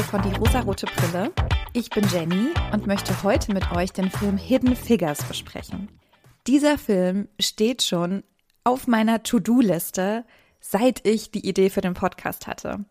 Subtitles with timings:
[0.00, 1.32] Folge von Die rosarote Brille.
[1.74, 5.88] Ich bin Jenny und möchte heute mit euch den Film Hidden Figures besprechen.
[6.46, 8.22] Dieser Film steht schon
[8.64, 10.24] auf meiner To-Do-Liste,
[10.60, 12.84] seit ich die Idee für den Podcast hatte.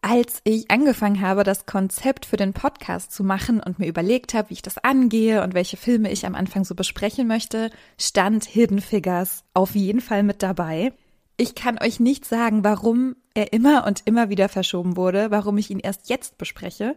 [0.00, 4.50] Als ich angefangen habe, das Konzept für den Podcast zu machen und mir überlegt habe,
[4.50, 8.80] wie ich das angehe und welche Filme ich am Anfang so besprechen möchte, stand Hidden
[8.80, 10.92] Figures auf jeden Fall mit dabei.
[11.36, 15.70] Ich kann euch nicht sagen, warum er immer und immer wieder verschoben wurde, warum ich
[15.70, 16.96] ihn erst jetzt bespreche.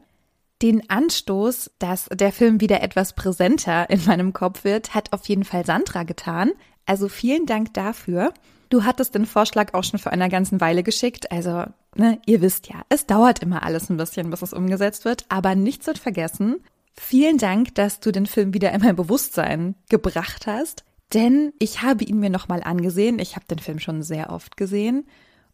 [0.61, 5.43] Den Anstoß, dass der Film wieder etwas präsenter in meinem Kopf wird, hat auf jeden
[5.43, 6.51] Fall Sandra getan.
[6.85, 8.33] Also vielen Dank dafür.
[8.69, 11.31] Du hattest den Vorschlag auch schon vor einer ganzen Weile geschickt.
[11.31, 15.25] Also, ne, ihr wisst ja, es dauert immer alles ein bisschen, bis es umgesetzt wird.
[15.29, 16.57] Aber nichts wird vergessen.
[16.93, 20.83] Vielen Dank, dass du den Film wieder in mein Bewusstsein gebracht hast.
[21.13, 23.19] Denn ich habe ihn mir nochmal angesehen.
[23.19, 25.07] Ich habe den Film schon sehr oft gesehen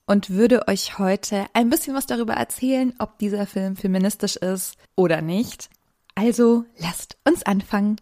[0.05, 5.21] und würde euch heute ein bisschen was darüber erzählen, ob dieser Film feministisch ist oder
[5.21, 5.69] nicht.
[6.13, 7.97] Also lasst uns anfangen.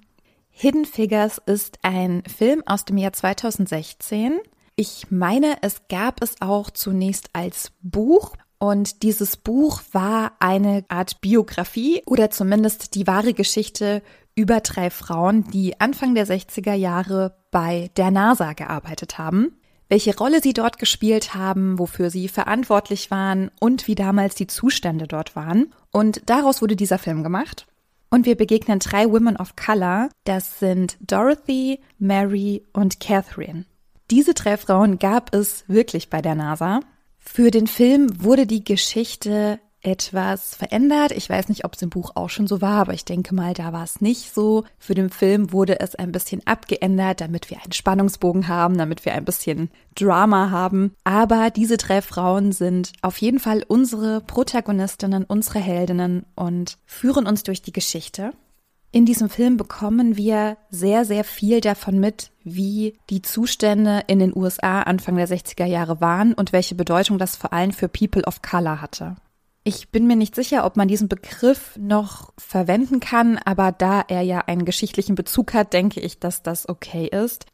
[0.49, 4.39] Hidden Figures ist ein Film aus dem Jahr 2016.
[4.75, 11.21] Ich meine, es gab es auch zunächst als Buch und dieses Buch war eine Art
[11.21, 14.01] Biografie oder zumindest die wahre Geschichte
[14.35, 19.57] über drei Frauen, die Anfang der 60er Jahre bei der NASA gearbeitet haben
[19.93, 25.07] welche Rolle sie dort gespielt haben, wofür sie verantwortlich waren und wie damals die Zustände
[25.07, 25.71] dort waren.
[25.91, 27.67] Und daraus wurde dieser Film gemacht.
[28.09, 30.09] Und wir begegnen drei Women of Color.
[30.23, 33.65] Das sind Dorothy, Mary und Catherine.
[34.09, 36.79] Diese drei Frauen gab es wirklich bei der NASA.
[37.19, 41.11] Für den Film wurde die Geschichte etwas verändert.
[41.11, 43.53] Ich weiß nicht, ob es im Buch auch schon so war, aber ich denke mal,
[43.53, 44.63] da war es nicht so.
[44.79, 49.13] Für den Film wurde es ein bisschen abgeändert, damit wir einen Spannungsbogen haben, damit wir
[49.13, 50.95] ein bisschen Drama haben.
[51.03, 57.43] Aber diese drei Frauen sind auf jeden Fall unsere Protagonistinnen, unsere Heldinnen und führen uns
[57.43, 58.33] durch die Geschichte.
[58.95, 64.37] In diesem Film bekommen wir sehr, sehr viel davon mit, wie die Zustände in den
[64.37, 68.43] USA Anfang der 60er Jahre waren und welche Bedeutung das vor allem für People of
[68.43, 69.15] Color hatte.
[69.65, 74.21] Ich bin mir nicht sicher, ob man diesen Begriff noch verwenden kann, aber da er
[74.21, 77.45] ja einen geschichtlichen Bezug hat, denke ich, dass das okay ist.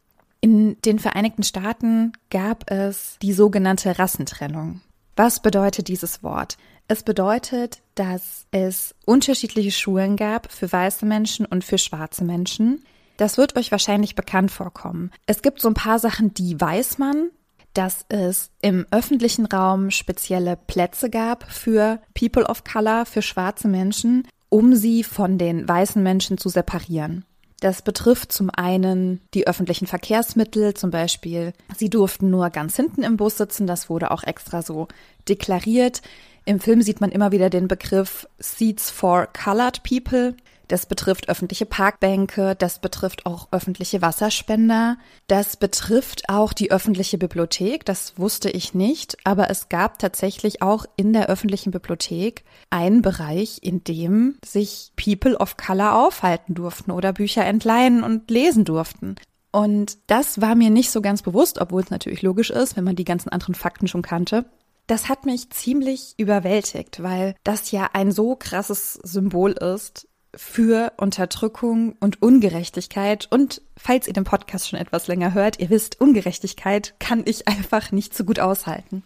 [0.41, 4.81] In den Vereinigten Staaten gab es die sogenannte Rassentrennung.
[5.15, 6.57] Was bedeutet dieses Wort?
[6.87, 12.83] Es bedeutet, dass es unterschiedliche Schulen gab für weiße Menschen und für schwarze Menschen.
[13.17, 15.11] Das wird euch wahrscheinlich bekannt vorkommen.
[15.27, 17.29] Es gibt so ein paar Sachen, die weiß man,
[17.73, 24.27] dass es im öffentlichen Raum spezielle Plätze gab für People of Color, für schwarze Menschen,
[24.49, 27.25] um sie von den weißen Menschen zu separieren.
[27.61, 33.17] Das betrifft zum einen die öffentlichen Verkehrsmittel, zum Beispiel, sie durften nur ganz hinten im
[33.17, 34.87] Bus sitzen, das wurde auch extra so
[35.27, 36.01] deklariert.
[36.45, 40.35] Im Film sieht man immer wieder den Begriff Seats for Colored People.
[40.69, 47.85] Das betrifft öffentliche Parkbänke, das betrifft auch öffentliche Wasserspender, das betrifft auch die öffentliche Bibliothek,
[47.85, 53.57] das wusste ich nicht, aber es gab tatsächlich auch in der öffentlichen Bibliothek einen Bereich,
[53.63, 59.15] in dem sich People of Color aufhalten durften oder Bücher entleihen und lesen durften.
[59.51, 62.95] Und das war mir nicht so ganz bewusst, obwohl es natürlich logisch ist, wenn man
[62.95, 64.45] die ganzen anderen Fakten schon kannte.
[64.85, 71.95] Das hat mich ziemlich überwältigt, weil das ja ein so krasses Symbol ist für Unterdrückung
[71.99, 73.27] und Ungerechtigkeit.
[73.29, 77.91] Und falls ihr den Podcast schon etwas länger hört, ihr wisst, Ungerechtigkeit kann ich einfach
[77.91, 79.03] nicht so gut aushalten.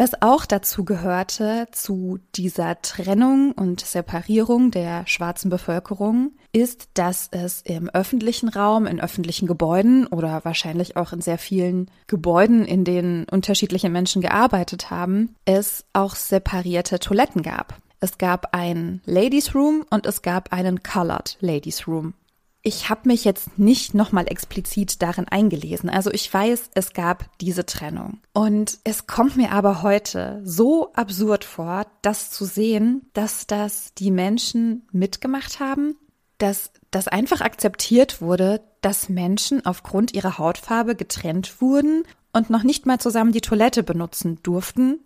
[0.00, 7.60] Was auch dazu gehörte, zu dieser Trennung und Separierung der schwarzen Bevölkerung, ist, dass es
[7.60, 13.26] im öffentlichen Raum, in öffentlichen Gebäuden oder wahrscheinlich auch in sehr vielen Gebäuden, in denen
[13.30, 17.76] unterschiedliche Menschen gearbeitet haben, es auch separierte Toiletten gab.
[18.00, 22.14] Es gab ein Ladies Room und es gab einen Colored Ladies Room.
[22.62, 25.88] Ich habe mich jetzt nicht nochmal explizit darin eingelesen.
[25.88, 28.20] Also ich weiß, es gab diese Trennung.
[28.32, 34.10] Und es kommt mir aber heute so absurd vor, das zu sehen, dass das die
[34.10, 35.96] Menschen mitgemacht haben,
[36.36, 42.86] dass das einfach akzeptiert wurde, dass Menschen aufgrund ihrer Hautfarbe getrennt wurden und noch nicht
[42.86, 45.00] mal zusammen die Toilette benutzen durften,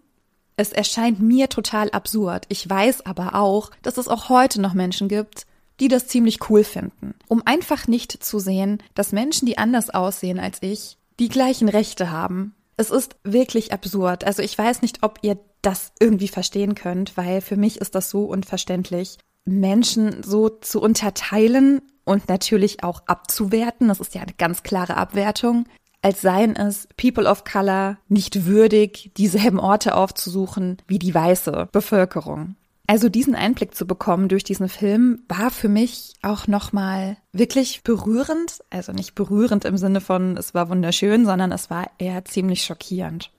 [0.56, 2.47] es erscheint mir total absurd.
[2.49, 5.47] Ich weiß aber auch, dass es auch heute noch Menschen gibt,
[5.81, 7.15] die das ziemlich cool finden.
[7.29, 12.11] Um einfach nicht zu sehen, dass Menschen, die anders aussehen als ich, die gleichen Rechte
[12.11, 12.55] haben.
[12.77, 14.25] Es ist wirklich absurd.
[14.25, 18.11] Also ich weiß nicht, ob ihr das irgendwie verstehen könnt, weil für mich ist das
[18.11, 23.89] so unverständlich, Menschen so zu unterteilen und natürlich auch abzuwerten.
[23.89, 25.67] Das ist ja eine ganz klare Abwertung
[26.05, 32.56] als seien es People of Color nicht würdig, dieselben Orte aufzusuchen wie die weiße Bevölkerung.
[32.87, 38.62] Also diesen Einblick zu bekommen durch diesen Film war für mich auch nochmal wirklich berührend.
[38.69, 43.31] Also nicht berührend im Sinne von, es war wunderschön, sondern es war eher ziemlich schockierend.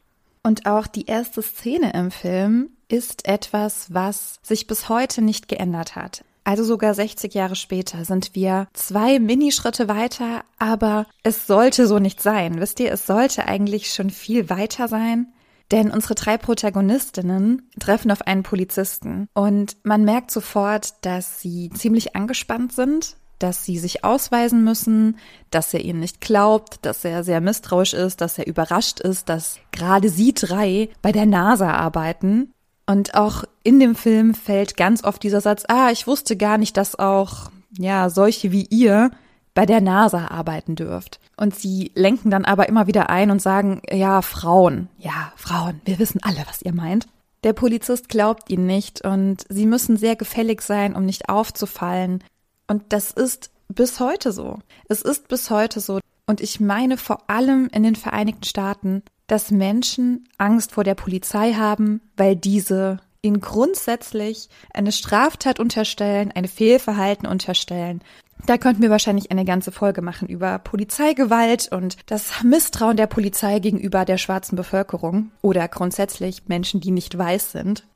[0.41, 5.95] Und auch die erste Szene im Film ist etwas, was sich bis heute nicht geändert
[5.95, 6.23] hat.
[6.45, 12.21] Also sogar 60 Jahre später sind wir zwei Minischritte weiter, aber es sollte so nicht
[12.21, 12.62] sein.
[12.62, 15.33] Wisst ihr, es sollte eigentlich schon viel weiter sein.
[15.71, 22.15] Denn unsere drei Protagonistinnen treffen auf einen Polizisten und man merkt sofort, dass sie ziemlich
[22.15, 25.18] angespannt sind, dass sie sich ausweisen müssen,
[25.50, 29.57] dass er ihnen nicht glaubt, dass er sehr misstrauisch ist, dass er überrascht ist, dass
[29.71, 32.53] gerade sie drei bei der NASA arbeiten.
[32.87, 36.77] Und auch in dem Film fällt ganz oft dieser Satz, ah, ich wusste gar nicht,
[36.77, 39.11] dass auch, ja, solche wie ihr
[39.55, 41.19] bei der NASA arbeiten dürft.
[41.37, 45.97] Und sie lenken dann aber immer wieder ein und sagen, ja, Frauen, ja, Frauen, wir
[45.97, 47.07] wissen alle, was ihr meint.
[47.43, 52.23] Der Polizist glaubt ihnen nicht und sie müssen sehr gefällig sein, um nicht aufzufallen.
[52.67, 54.59] Und das ist bis heute so.
[54.89, 55.99] Es ist bis heute so.
[56.27, 61.54] Und ich meine vor allem in den Vereinigten Staaten, dass Menschen Angst vor der Polizei
[61.54, 68.01] haben, weil diese ihnen grundsätzlich eine Straftat unterstellen, ein Fehlverhalten unterstellen
[68.45, 73.60] da könnten wir wahrscheinlich eine ganze Folge machen über Polizeigewalt und das Misstrauen der Polizei
[73.60, 77.88] gegenüber der schwarzen Bevölkerung oder grundsätzlich Menschen, die nicht weiß sind.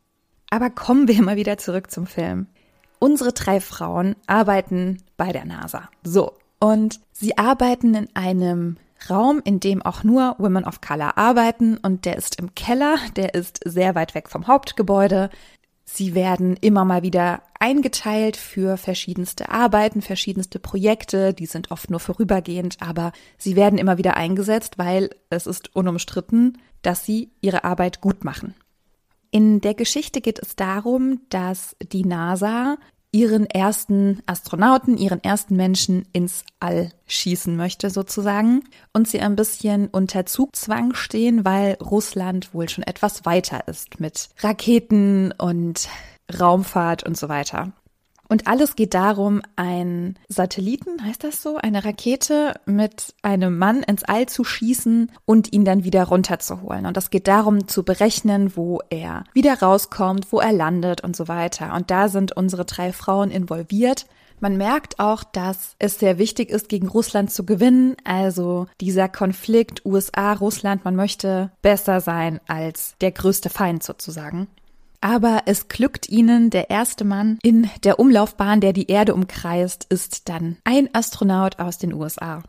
[0.49, 2.47] Aber kommen wir mal wieder zurück zum Film.
[2.97, 5.89] Unsere drei Frauen arbeiten bei der NASA.
[6.03, 6.33] So.
[6.59, 8.77] Und sie arbeiten in einem
[9.09, 13.33] Raum, in dem auch nur Women of Color arbeiten und der ist im Keller, der
[13.33, 15.29] ist sehr weit weg vom Hauptgebäude.
[15.85, 21.33] Sie werden immer mal wieder eingeteilt für verschiedenste Arbeiten, verschiedenste Projekte.
[21.33, 26.59] Die sind oft nur vorübergehend, aber sie werden immer wieder eingesetzt, weil es ist unumstritten,
[26.83, 28.53] dass sie ihre Arbeit gut machen.
[29.31, 32.77] In der Geschichte geht es darum, dass die NASA
[33.11, 38.63] ihren ersten Astronauten, ihren ersten Menschen ins All schießen möchte sozusagen
[38.93, 44.29] und sie ein bisschen unter Zugzwang stehen, weil Russland wohl schon etwas weiter ist mit
[44.39, 45.89] Raketen und
[46.39, 47.71] Raumfahrt und so weiter.
[48.31, 54.03] Und alles geht darum, ein Satelliten, heißt das so, eine Rakete mit einem Mann ins
[54.03, 56.85] All zu schießen und ihn dann wieder runterzuholen.
[56.85, 61.27] Und das geht darum, zu berechnen, wo er wieder rauskommt, wo er landet und so
[61.27, 61.73] weiter.
[61.73, 64.05] Und da sind unsere drei Frauen involviert.
[64.39, 67.97] Man merkt auch, dass es sehr wichtig ist, gegen Russland zu gewinnen.
[68.03, 74.47] Also dieser Konflikt USA-Russland, man möchte besser sein als der größte Feind sozusagen.
[75.01, 80.29] Aber es glückt ihnen, der erste Mann in der Umlaufbahn, der die Erde umkreist, ist
[80.29, 82.43] dann ein Astronaut aus den USA.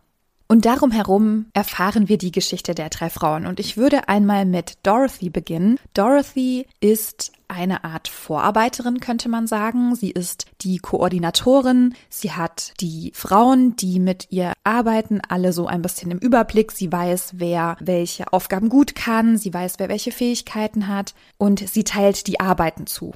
[0.49, 3.47] Und darum herum erfahren wir die Geschichte der drei Frauen.
[3.47, 5.79] Und ich würde einmal mit Dorothy beginnen.
[5.95, 9.95] Dorothy ist eine Art Vorarbeiterin, könnte man sagen.
[9.95, 11.95] Sie ist die Koordinatorin.
[12.09, 16.73] Sie hat die Frauen, die mit ihr arbeiten, alle so ein bisschen im Überblick.
[16.73, 19.37] Sie weiß, wer welche Aufgaben gut kann.
[19.37, 21.15] Sie weiß, wer welche Fähigkeiten hat.
[21.39, 23.13] Und sie teilt die Arbeiten zu.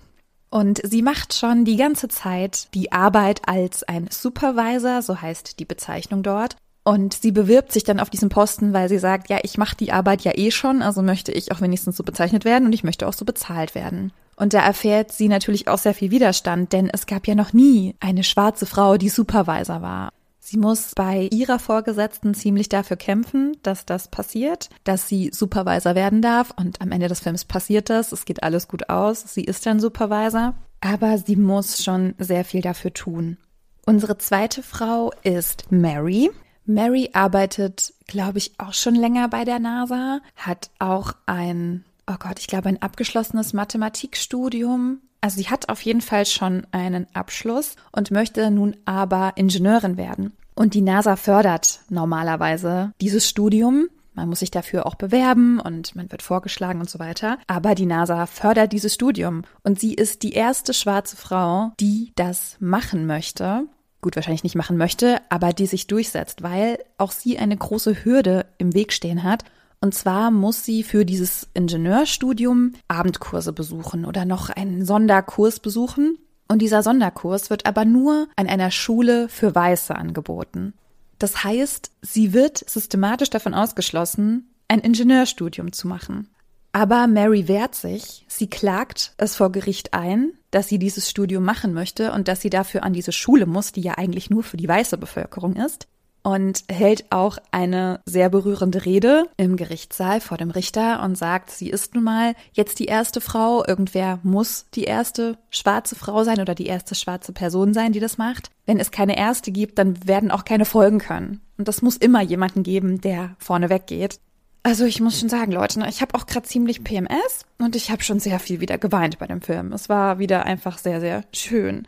[0.50, 5.64] Und sie macht schon die ganze Zeit die Arbeit als ein Supervisor, so heißt die
[5.64, 6.56] Bezeichnung dort.
[6.84, 9.90] Und sie bewirbt sich dann auf diesen Posten, weil sie sagt, ja, ich mache die
[9.90, 13.08] Arbeit ja eh schon, also möchte ich auch wenigstens so bezeichnet werden und ich möchte
[13.08, 14.12] auch so bezahlt werden.
[14.36, 17.94] Und da erfährt sie natürlich auch sehr viel Widerstand, denn es gab ja noch nie
[18.00, 20.10] eine schwarze Frau, die Supervisor war.
[20.46, 26.20] Sie muss bei ihrer Vorgesetzten ziemlich dafür kämpfen, dass das passiert, dass sie Supervisor werden
[26.20, 26.52] darf.
[26.54, 28.12] Und am Ende des Films passiert das.
[28.12, 29.22] Es geht alles gut aus.
[29.22, 30.54] Sie ist dann Supervisor.
[30.82, 33.38] Aber sie muss schon sehr viel dafür tun.
[33.86, 36.30] Unsere zweite Frau ist Mary.
[36.66, 42.38] Mary arbeitet, glaube ich, auch schon länger bei der NASA, hat auch ein, oh Gott,
[42.38, 45.00] ich glaube, ein abgeschlossenes Mathematikstudium.
[45.20, 50.32] Also sie hat auf jeden Fall schon einen Abschluss und möchte nun aber Ingenieurin werden.
[50.54, 53.88] Und die NASA fördert normalerweise dieses Studium.
[54.12, 57.38] Man muss sich dafür auch bewerben und man wird vorgeschlagen und so weiter.
[57.48, 59.42] Aber die NASA fördert dieses Studium.
[59.64, 63.66] Und sie ist die erste schwarze Frau, die das machen möchte
[64.04, 68.44] gut wahrscheinlich nicht machen möchte, aber die sich durchsetzt, weil auch sie eine große Hürde
[68.58, 69.44] im Weg stehen hat.
[69.80, 76.18] Und zwar muss sie für dieses Ingenieurstudium Abendkurse besuchen oder noch einen Sonderkurs besuchen.
[76.48, 80.74] Und dieser Sonderkurs wird aber nur an einer Schule für Weiße angeboten.
[81.18, 86.28] Das heißt, sie wird systematisch davon ausgeschlossen, ein Ingenieurstudium zu machen.
[86.72, 88.24] Aber Mary wehrt sich.
[88.26, 92.50] Sie klagt es vor Gericht ein, dass sie dieses Studium machen möchte und dass sie
[92.50, 95.86] dafür an diese Schule muss, die ja eigentlich nur für die weiße Bevölkerung ist.
[96.24, 101.68] Und hält auch eine sehr berührende Rede im Gerichtssaal vor dem Richter und sagt, sie
[101.68, 103.64] ist nun mal jetzt die erste Frau.
[103.64, 108.16] Irgendwer muss die erste schwarze Frau sein oder die erste schwarze Person sein, die das
[108.16, 108.50] macht.
[108.64, 111.42] Wenn es keine erste gibt, dann werden auch keine folgen können.
[111.58, 114.18] Und das muss immer jemanden geben, der vorne weggeht.
[114.62, 117.90] Also ich muss schon sagen, Leute, ne, ich habe auch gerade ziemlich PMS und ich
[117.90, 119.74] habe schon sehr viel wieder geweint bei dem Film.
[119.74, 121.86] Es war wieder einfach sehr, sehr schön.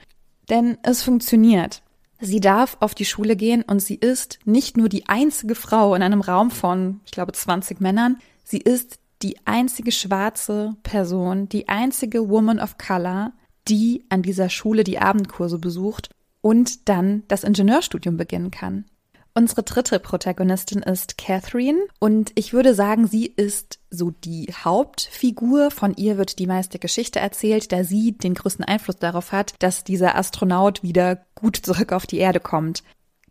[0.50, 1.83] Denn es funktioniert.
[2.20, 6.02] Sie darf auf die Schule gehen und sie ist nicht nur die einzige Frau in
[6.02, 12.28] einem Raum von, ich glaube, 20 Männern, sie ist die einzige schwarze Person, die einzige
[12.28, 13.32] Woman of Color,
[13.68, 18.87] die an dieser Schule die Abendkurse besucht und dann das Ingenieurstudium beginnen kann.
[19.35, 25.70] Unsere dritte Protagonistin ist Catherine und ich würde sagen, sie ist so die Hauptfigur.
[25.70, 29.85] Von ihr wird die meiste Geschichte erzählt, da sie den größten Einfluss darauf hat, dass
[29.85, 32.83] dieser Astronaut wieder gut zurück auf die Erde kommt.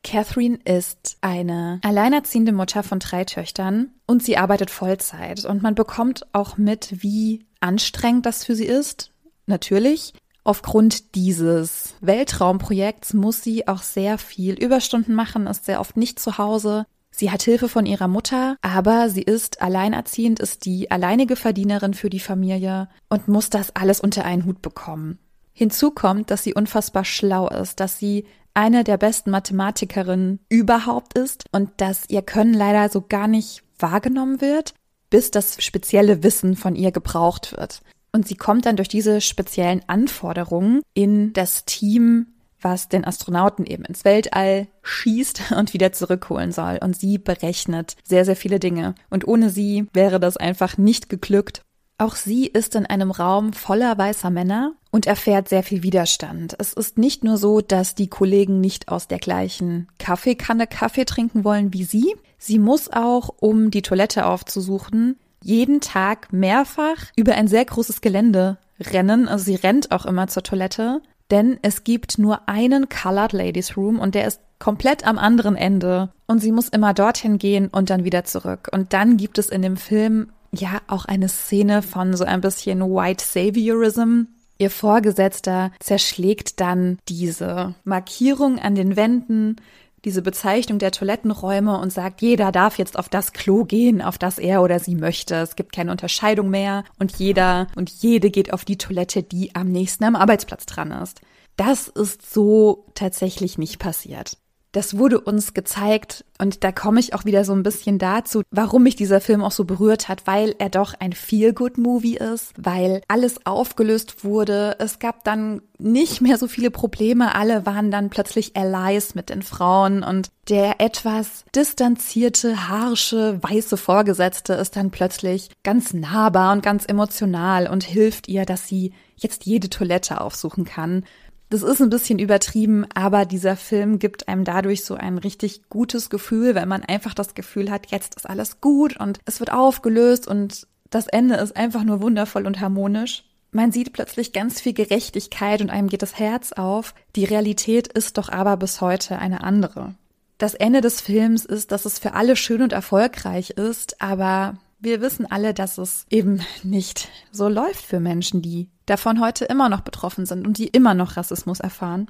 [0.04, 6.28] Catherine ist eine alleinerziehende Mutter von drei Töchtern und sie arbeitet Vollzeit und man bekommt
[6.32, 9.12] auch mit, wie anstrengend das für sie ist.
[9.48, 10.14] Natürlich,
[10.48, 16.38] Aufgrund dieses Weltraumprojekts muss sie auch sehr viel Überstunden machen, ist sehr oft nicht zu
[16.38, 16.86] Hause.
[17.10, 22.12] Sie hat Hilfe von ihrer Mutter, aber sie ist alleinerziehend, ist die alleinige Verdienerin für
[22.12, 25.18] die Familie und muss das alles unter einen Hut bekommen.
[25.58, 31.46] Hinzu kommt, dass sie unfassbar schlau ist, dass sie eine der besten Mathematikerinnen überhaupt ist
[31.54, 34.74] und dass ihr Können leider so gar nicht wahrgenommen wird,
[35.10, 37.82] bis das spezielle Wissen von ihr gebraucht wird.
[38.12, 42.28] Und sie kommt dann durch diese speziellen Anforderungen in das Team,
[42.62, 46.80] was den Astronauten eben ins Weltall schießt und wieder zurückholen soll.
[46.82, 48.96] Und sie berechnet sehr, sehr viele Dinge.
[49.10, 51.62] Und ohne sie wäre das einfach nicht geglückt.
[51.98, 56.56] Auch sie ist in einem Raum voller weißer Männer und erfährt sehr viel Widerstand.
[56.60, 61.46] Es ist nicht nur so, dass die Kollegen nicht aus der gleichen Kaffeekanne Kaffee trinken
[61.46, 62.14] wollen wie sie.
[62.38, 68.58] Sie muss auch, um die Toilette aufzusuchen, jeden Tag mehrfach über ein sehr großes Gelände
[68.80, 69.30] rennen.
[69.30, 74.00] Also sie rennt auch immer zur Toilette, denn es gibt nur einen Colored Ladies Room
[74.00, 78.04] und der ist komplett am anderen Ende und sie muss immer dorthin gehen und dann
[78.04, 78.70] wieder zurück.
[78.72, 82.82] Und dann gibt es in dem Film ja auch eine Szene von so ein bisschen
[82.82, 84.24] White Saviorism.
[84.58, 89.58] Ihr Vorgesetzter zerschlägt dann diese Markierung an den Wänden
[90.06, 94.38] diese Bezeichnung der Toilettenräume und sagt, jeder darf jetzt auf das Klo gehen, auf das
[94.38, 95.36] er oder sie möchte.
[95.36, 99.68] Es gibt keine Unterscheidung mehr und jeder und jede geht auf die Toilette, die am
[99.68, 101.22] nächsten am Arbeitsplatz dran ist.
[101.58, 104.38] Das ist so tatsächlich nicht passiert
[104.76, 108.84] das wurde uns gezeigt und da komme ich auch wieder so ein bisschen dazu, warum
[108.84, 113.46] mich dieser Film auch so berührt hat, weil er doch ein Feel-Good-Movie ist, weil alles
[113.46, 114.76] aufgelöst wurde.
[114.80, 117.36] Es gab dann nicht mehr so viele Probleme.
[117.36, 124.54] Alle waren dann plötzlich Allies mit den Frauen und der etwas distanzierte, harsche, weiße Vorgesetzte
[124.54, 129.70] ist dann plötzlich ganz nahbar und ganz emotional und hilft ihr, dass sie jetzt jede
[129.70, 131.06] Toilette aufsuchen kann.
[131.50, 136.10] Das ist ein bisschen übertrieben, aber dieser Film gibt einem dadurch so ein richtig gutes
[136.10, 140.28] Gefühl, wenn man einfach das Gefühl hat, jetzt ist alles gut und es wird aufgelöst
[140.28, 143.26] und das Ende ist einfach nur wundervoll und harmonisch.
[143.52, 146.94] Man sieht plötzlich ganz viel Gerechtigkeit und einem geht das Herz auf.
[147.16, 149.96] Die Realität ist doch aber bis heute eine andere.
[150.38, 155.02] Das Ende des Films ist, dass es für alle schön und erfolgreich ist, aber wir
[155.02, 159.82] wissen alle, dass es eben nicht so läuft für Menschen, die davon heute immer noch
[159.82, 162.08] betroffen sind und die immer noch Rassismus erfahren.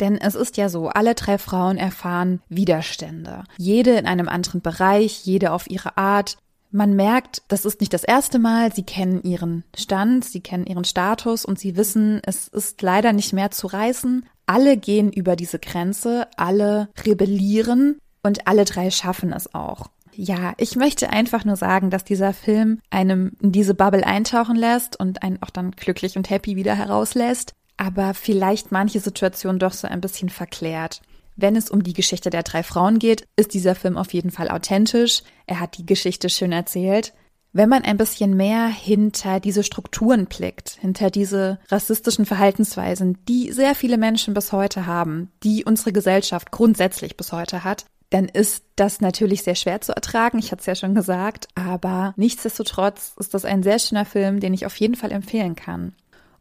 [0.00, 3.44] Denn es ist ja so, alle drei Frauen erfahren Widerstände.
[3.56, 6.36] Jede in einem anderen Bereich, jede auf ihre Art.
[6.70, 10.84] Man merkt, das ist nicht das erste Mal, sie kennen ihren Stand, sie kennen ihren
[10.84, 14.26] Status und sie wissen, es ist leider nicht mehr zu reißen.
[14.46, 19.86] Alle gehen über diese Grenze, alle rebellieren und alle drei schaffen es auch.
[20.20, 24.98] Ja, ich möchte einfach nur sagen, dass dieser Film einem in diese Bubble eintauchen lässt
[24.98, 29.86] und einen auch dann glücklich und happy wieder herauslässt, aber vielleicht manche Situationen doch so
[29.86, 31.02] ein bisschen verklärt.
[31.36, 34.48] Wenn es um die Geschichte der drei Frauen geht, ist dieser Film auf jeden Fall
[34.48, 35.22] authentisch.
[35.46, 37.14] Er hat die Geschichte schön erzählt.
[37.52, 43.76] Wenn man ein bisschen mehr hinter diese Strukturen blickt, hinter diese rassistischen Verhaltensweisen, die sehr
[43.76, 49.00] viele Menschen bis heute haben, die unsere Gesellschaft grundsätzlich bis heute hat, dann ist das
[49.00, 50.38] natürlich sehr schwer zu ertragen.
[50.38, 51.48] Ich hatte es ja schon gesagt.
[51.54, 55.94] Aber nichtsdestotrotz ist das ein sehr schöner Film, den ich auf jeden Fall empfehlen kann.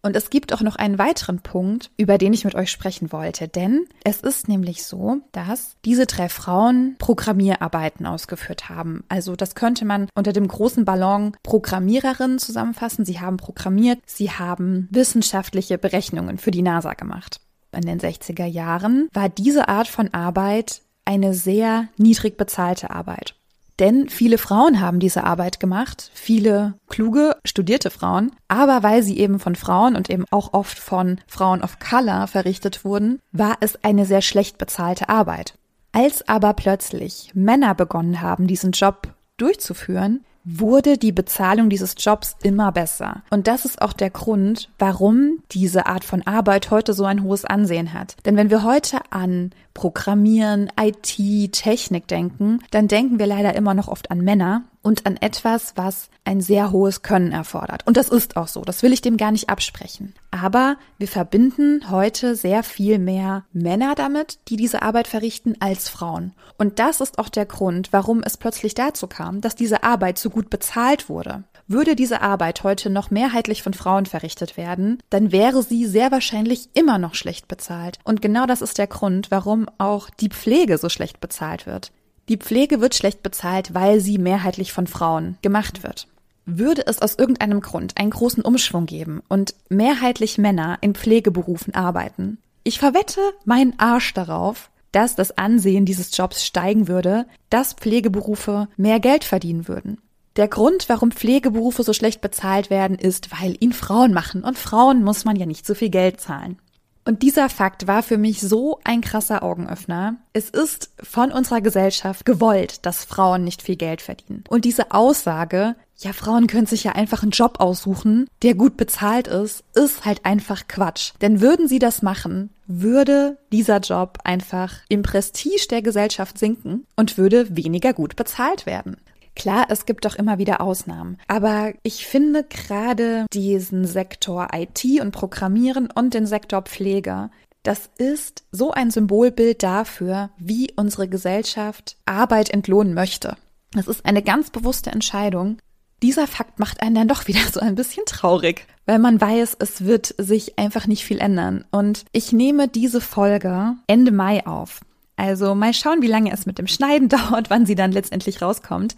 [0.03, 3.47] Und es gibt auch noch einen weiteren Punkt, über den ich mit euch sprechen wollte.
[3.47, 9.03] Denn es ist nämlich so, dass diese drei Frauen Programmierarbeiten ausgeführt haben.
[9.09, 13.03] Also das könnte man unter dem großen Ballon Programmiererinnen zusammenfassen.
[13.03, 17.41] Sie haben programmiert, sie haben wissenschaftliche Berechnungen für die NASA gemacht.
[17.75, 23.33] In den 60er Jahren war diese Art von Arbeit eine sehr niedrig bezahlte Arbeit.
[23.79, 29.39] Denn viele Frauen haben diese Arbeit gemacht, viele kluge, studierte Frauen, aber weil sie eben
[29.39, 34.05] von Frauen und eben auch oft von Frauen of Color verrichtet wurden, war es eine
[34.05, 35.53] sehr schlecht bezahlte Arbeit.
[35.91, 42.71] Als aber plötzlich Männer begonnen haben, diesen Job durchzuführen, wurde die Bezahlung dieses Jobs immer
[42.71, 43.21] besser.
[43.29, 47.43] Und das ist auch der Grund, warum diese Art von Arbeit heute so ein hohes
[47.43, 48.15] Ansehen hat.
[48.25, 53.87] Denn wenn wir heute an Programmieren, IT, Technik denken, dann denken wir leider immer noch
[53.87, 57.85] oft an Männer und an etwas, was ein sehr hohes Können erfordert.
[57.85, 60.13] Und das ist auch so, das will ich dem gar nicht absprechen.
[60.29, 66.33] Aber wir verbinden heute sehr viel mehr Männer damit, die diese Arbeit verrichten, als Frauen.
[66.57, 70.29] Und das ist auch der Grund, warum es plötzlich dazu kam, dass diese Arbeit so
[70.29, 71.43] gut bezahlt wurde.
[71.67, 76.69] Würde diese Arbeit heute noch mehrheitlich von Frauen verrichtet werden, dann wäre sie sehr wahrscheinlich
[76.73, 77.99] immer noch schlecht bezahlt.
[78.03, 81.91] Und genau das ist der Grund, warum auch die Pflege so schlecht bezahlt wird.
[82.29, 86.07] Die Pflege wird schlecht bezahlt, weil sie mehrheitlich von Frauen gemacht wird.
[86.45, 92.37] Würde es aus irgendeinem Grund einen großen Umschwung geben und mehrheitlich Männer in Pflegeberufen arbeiten,
[92.67, 98.99] ich verwette meinen Arsch darauf, dass das Ansehen dieses Jobs steigen würde, dass Pflegeberufe mehr
[98.99, 100.01] Geld verdienen würden.
[100.37, 105.03] Der Grund, warum Pflegeberufe so schlecht bezahlt werden, ist, weil ihn Frauen machen und Frauen
[105.03, 106.59] muss man ja nicht so viel Geld zahlen.
[107.05, 110.17] Und dieser Fakt war für mich so ein krasser Augenöffner.
[110.33, 114.43] Es ist von unserer Gesellschaft gewollt, dass Frauen nicht viel Geld verdienen.
[114.49, 119.27] Und diese Aussage, ja, Frauen können sich ja einfach einen Job aussuchen, der gut bezahlt
[119.27, 121.13] ist, ist halt einfach Quatsch.
[121.21, 127.17] Denn würden sie das machen, würde dieser Job einfach im Prestige der Gesellschaft sinken und
[127.17, 128.97] würde weniger gut bezahlt werden.
[129.37, 131.19] Klar, es gibt doch immer wieder Ausnahmen.
[131.27, 137.29] Aber ich finde gerade diesen Sektor IT und Programmieren und den Sektor Pflege,
[137.61, 143.37] das ist so ein Symbolbild dafür, wie unsere Gesellschaft Arbeit entlohnen möchte.
[143.73, 145.59] Das ist eine ganz bewusste Entscheidung.
[146.01, 149.85] Dieser Fakt macht einen dann doch wieder so ein bisschen traurig, weil man weiß, es
[149.85, 151.63] wird sich einfach nicht viel ändern.
[151.69, 154.81] Und ich nehme diese Folge Ende Mai auf.
[155.15, 158.95] Also mal schauen, wie lange es mit dem Schneiden dauert, wann sie dann letztendlich rauskommt.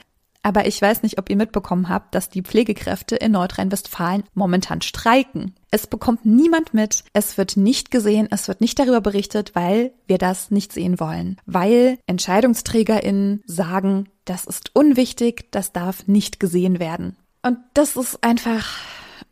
[0.49, 5.53] Aber ich weiß nicht, ob ihr mitbekommen habt, dass die Pflegekräfte in Nordrhein-Westfalen momentan streiken.
[5.69, 10.17] Es bekommt niemand mit, es wird nicht gesehen, es wird nicht darüber berichtet, weil wir
[10.17, 11.37] das nicht sehen wollen.
[11.45, 17.15] Weil EntscheidungsträgerInnen sagen, das ist unwichtig, das darf nicht gesehen werden.
[17.43, 18.79] Und das ist einfach,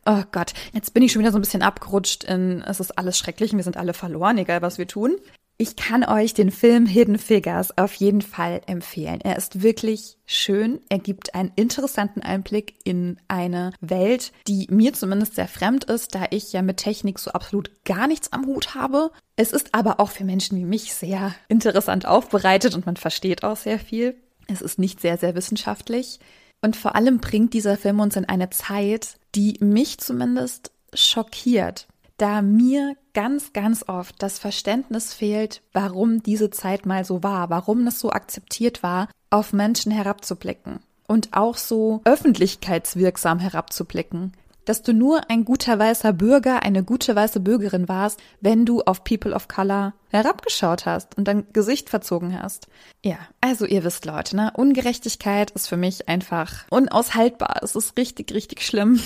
[0.06, 3.18] oh Gott, jetzt bin ich schon wieder so ein bisschen abgerutscht in, es ist alles
[3.18, 5.16] schrecklich, wir sind alle verloren, egal was wir tun.
[5.60, 9.22] Ich kann euch den Film Hidden Figures auf jeden Fall empfehlen.
[9.22, 10.82] Er ist wirklich schön.
[10.88, 16.26] Er gibt einen interessanten Einblick in eine Welt, die mir zumindest sehr fremd ist, da
[16.30, 19.10] ich ja mit Technik so absolut gar nichts am Hut habe.
[19.36, 23.58] Es ist aber auch für Menschen wie mich sehr interessant aufbereitet und man versteht auch
[23.58, 24.16] sehr viel.
[24.48, 26.20] Es ist nicht sehr, sehr wissenschaftlich.
[26.62, 31.88] Und vor allem bringt dieser Film uns in eine Zeit, die mich zumindest schockiert
[32.18, 37.88] da mir ganz, ganz oft das Verständnis fehlt, warum diese Zeit mal so war, warum
[37.88, 44.34] es so akzeptiert war, auf Menschen herabzublicken und auch so öffentlichkeitswirksam herabzublicken.
[44.66, 49.06] Dass du nur ein guter weißer Bürger, eine gute weiße Bürgerin warst, wenn du auf
[49.06, 52.68] People of Color herabgeschaut hast und dein Gesicht verzogen hast.
[53.02, 54.52] Ja, also ihr wisst Leute, ne?
[54.54, 57.62] Ungerechtigkeit ist für mich einfach unaushaltbar.
[57.64, 59.00] Es ist richtig, richtig schlimm.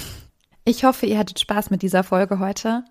[0.65, 2.83] Ich hoffe, ihr hattet Spaß mit dieser Folge heute.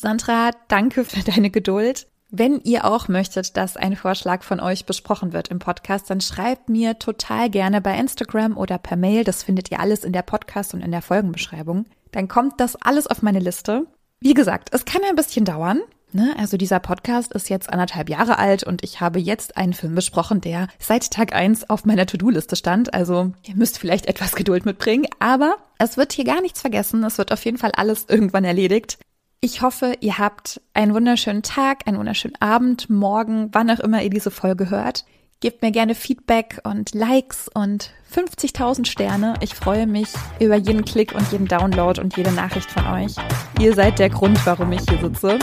[0.00, 2.06] Sandra, danke für deine Geduld.
[2.30, 6.68] Wenn ihr auch möchtet, dass ein Vorschlag von euch besprochen wird im Podcast, dann schreibt
[6.68, 9.24] mir total gerne bei Instagram oder per Mail.
[9.24, 11.86] Das findet ihr alles in der Podcast und in der Folgenbeschreibung.
[12.12, 13.86] Dann kommt das alles auf meine Liste.
[14.20, 15.80] Wie gesagt, es kann ein bisschen dauern.
[16.12, 16.32] Ne?
[16.38, 20.40] Also dieser Podcast ist jetzt anderthalb Jahre alt und ich habe jetzt einen Film besprochen,
[20.40, 22.94] der seit Tag eins auf meiner To-Do-Liste stand.
[22.94, 27.02] Also ihr müsst vielleicht etwas Geduld mitbringen, aber es wird hier gar nichts vergessen.
[27.02, 28.98] Es wird auf jeden Fall alles irgendwann erledigt.
[29.40, 34.10] Ich hoffe, ihr habt einen wunderschönen Tag, einen wunderschönen Abend, morgen, wann auch immer ihr
[34.10, 35.04] diese Folge hört.
[35.38, 39.34] Gebt mir gerne Feedback und Likes und 50.000 Sterne.
[39.40, 40.08] Ich freue mich
[40.40, 43.14] über jeden Klick und jeden Download und jede Nachricht von euch.
[43.60, 45.38] Ihr seid der Grund, warum ich hier sitze.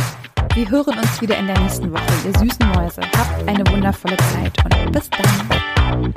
[0.55, 2.99] Wir hören uns wieder in der nächsten Woche, ihr süßen Mäuse.
[3.17, 6.13] Habt eine wundervolle Zeit und bis dann.